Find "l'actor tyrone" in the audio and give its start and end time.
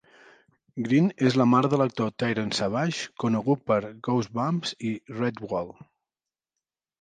1.81-2.57